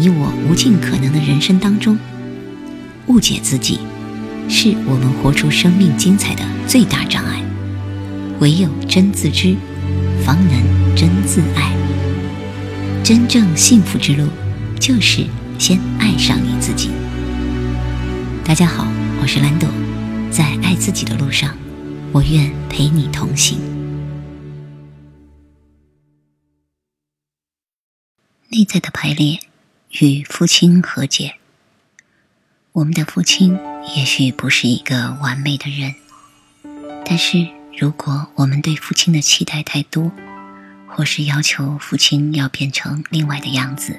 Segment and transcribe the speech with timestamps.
[0.00, 1.98] 你我无尽可能的人生当中，
[3.08, 3.78] 误解自己，
[4.48, 7.42] 是我们活出生命精彩的最大障碍。
[8.40, 9.54] 唯有真自知，
[10.24, 11.76] 方能真自爱。
[13.04, 14.26] 真正幸福之路，
[14.78, 15.26] 就是
[15.58, 16.88] 先爱上你自己。
[18.42, 18.86] 大家好，
[19.20, 19.68] 我是兰朵，
[20.30, 21.54] 在爱自己的路上，
[22.10, 23.58] 我愿陪你同行。
[28.48, 29.38] 内在的排列
[29.98, 31.34] 与父亲和解。
[32.72, 33.58] 我们的父亲
[33.96, 35.94] 也许不是一个完美的人，
[37.04, 40.12] 但是如果我们对父亲的期待太多，
[40.86, 43.98] 或是要求父亲要变成另外的样子，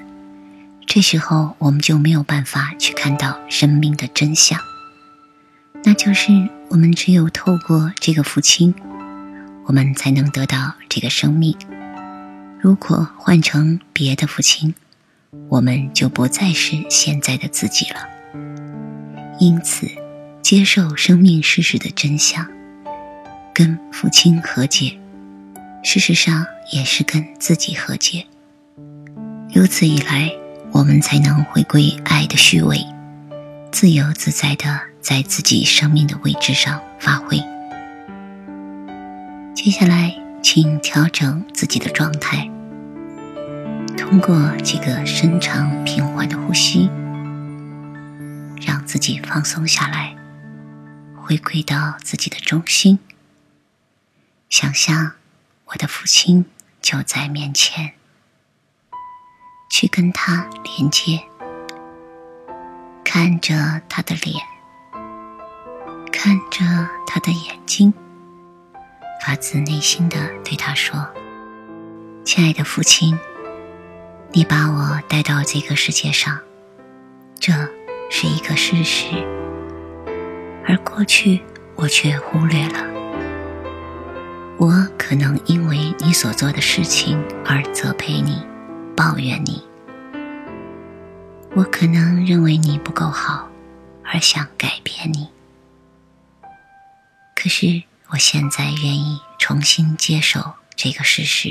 [0.88, 4.58] 这时候我们就没有办法去看到生命的真相。
[5.84, 6.32] 那就是
[6.70, 8.74] 我们只有透过这个父亲，
[9.66, 11.58] 我们才能得到这个生命。
[12.62, 14.74] 如果换成别的父亲，
[15.50, 18.08] 我们就不再是现在的自己了。
[19.40, 19.88] 因此，
[20.42, 22.46] 接受生命事实的真相，
[23.54, 24.98] 跟父亲和解，
[25.84, 28.26] 事实上也是跟自己和解。
[29.54, 30.32] 如此一来，
[30.72, 32.78] 我们才能回归爱的虚伪，
[33.72, 37.38] 自由自在的在自己生命的位置上发挥。
[39.56, 40.16] 接下来。
[40.44, 42.50] 请调整自己的状态，
[44.12, 46.90] 通过几个深长平缓的呼吸，
[48.58, 50.14] 让自己放松下来，
[51.16, 53.00] 回归到自己的中心。
[54.50, 55.14] 想象
[55.64, 56.44] 我的父亲
[56.82, 57.94] 就在面前，
[59.70, 60.46] 去跟他
[60.78, 61.24] 连接，
[63.06, 64.44] 看着他的脸，
[66.12, 67.94] 看着他的眼睛。
[69.26, 71.08] 发自内心的对他说
[72.26, 73.18] ：“亲爱的父亲，
[74.34, 76.40] 你把我带到这个世界上，
[77.38, 77.52] 这
[78.10, 79.08] 是一个事实。
[80.66, 81.42] 而过去
[81.76, 82.80] 我却忽略了。
[84.58, 88.42] 我可能因为你所做的事情而责备你、
[88.96, 89.62] 抱怨你。
[91.54, 93.50] 我可能认为你不够好，
[94.06, 95.28] 而想改变你。
[97.36, 101.48] 可是。”我现在愿意重新接受这个事实：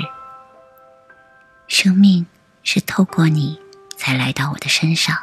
[1.67, 2.27] 生命
[2.63, 3.59] 是透过你
[3.97, 5.17] 才来到我的身上，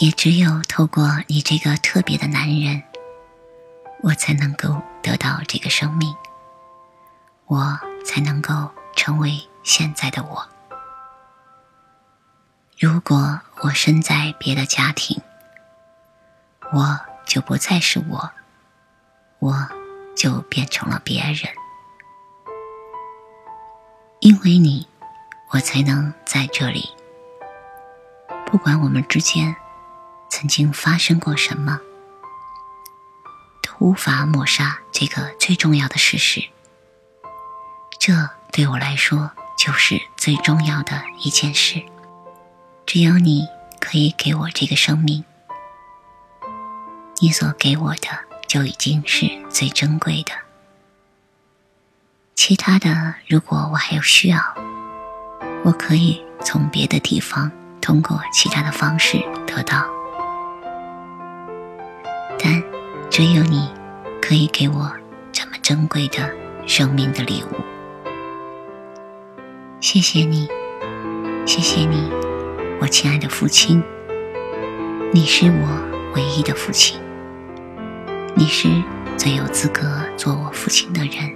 [0.00, 2.82] 也只有透过你这个特别的男人，
[4.02, 6.14] 我才能够得到这个生命，
[7.46, 10.48] 我才能够成为现在的我。
[12.78, 15.20] 如果我身在别的家庭，
[16.72, 18.30] 我就不再是我。
[19.38, 19.68] 我
[20.14, 21.52] 就变成了别人，
[24.20, 24.86] 因为你，
[25.52, 26.88] 我才能在这里。
[28.46, 29.54] 不管我们之间
[30.30, 31.78] 曾经发生过什么，
[33.62, 36.42] 都无法抹杀这个最重要的事实。
[37.98, 38.12] 这
[38.50, 41.82] 对我来说就是最重要的一件事。
[42.84, 43.46] 只有你
[43.80, 45.24] 可以给我这个生命，
[47.20, 48.08] 你所给我的。
[48.48, 50.32] 就已经是最珍贵的。
[52.34, 54.38] 其他的，如果我还有需要，
[55.64, 57.50] 我可以从别的地方
[57.80, 59.84] 通过其他的方式得到。
[62.38, 62.62] 但
[63.08, 63.68] 只有你，
[64.20, 64.90] 可以给我
[65.30, 66.28] 这么珍贵的
[66.66, 67.56] 生命的礼物。
[69.80, 70.48] 谢谢你，
[71.46, 72.10] 谢谢你，
[72.80, 73.82] 我亲爱的父亲。
[75.12, 77.00] 你是我唯一的父亲。
[78.34, 78.68] 你是
[79.16, 79.82] 最有资格
[80.16, 81.30] 做我父亲的人，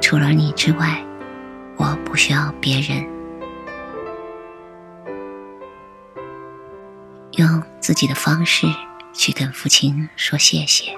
[0.00, 1.04] 除了你之外，
[1.78, 3.06] 我不需要别人。
[7.32, 8.66] 用自己的方式
[9.14, 10.92] 去跟父亲说谢谢。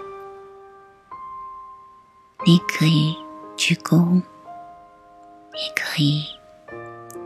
[2.46, 3.14] 你可以
[3.56, 6.24] 鞠躬，你可以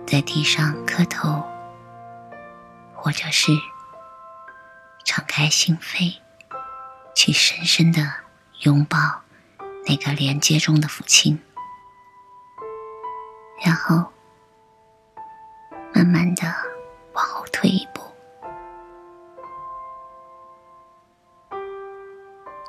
[0.05, 1.43] 在地上磕头，
[2.93, 3.53] 或者是
[5.05, 6.17] 敞开心扉。
[7.17, 8.03] 去深深的
[8.63, 8.99] 拥抱
[9.87, 11.39] 那个连接中的父亲，
[13.63, 14.05] 然后
[15.95, 16.43] 慢慢的
[17.13, 18.03] 往后退一步，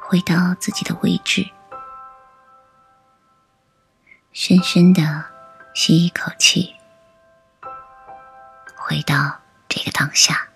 [0.02, 1.50] 回到自己的位置，
[4.32, 5.02] 深深的
[5.74, 6.76] 吸一口气，
[8.76, 10.48] 回到这个当下。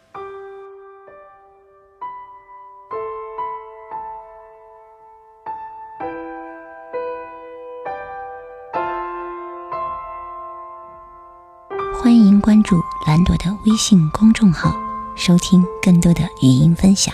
[12.60, 14.76] 关注蓝朵的微信公众号，
[15.16, 17.14] 收听更多的语音分享。